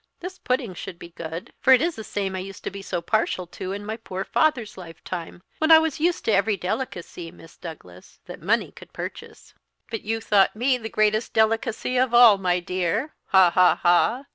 "This 0.19 0.39
pudding 0.39 0.73
should 0.73 0.97
be 0.97 1.09
good; 1.09 1.53
for 1.61 1.73
it 1.73 1.79
is 1.79 1.95
the 1.95 2.03
same 2.03 2.35
I 2.35 2.39
used 2.39 2.63
to 2.63 2.71
be 2.71 2.81
so 2.81 3.03
partial 3.03 3.45
to 3.45 3.71
in 3.71 3.85
my 3.85 3.97
poor 3.97 4.23
father's 4.25 4.75
lifetime, 4.75 5.43
when 5.59 5.69
I 5.71 5.77
was 5.77 5.99
used 5.99 6.25
to 6.25 6.31
every 6.33 6.57
delicacy, 6.57 7.29
Miss 7.29 7.55
Douglas, 7.55 8.19
that 8.25 8.41
money 8.41 8.71
could 8.71 8.93
purchase." 8.93 9.53
"But 9.91 10.01
you 10.01 10.19
thought 10.19 10.55
me 10.55 10.79
the 10.79 10.89
greatest 10.89 11.35
delicacy 11.35 11.97
of 11.97 12.15
all, 12.15 12.39
my 12.39 12.59
dear, 12.59 13.13
ha, 13.27 13.51
ha, 13.51 13.75
ha! 13.75 14.25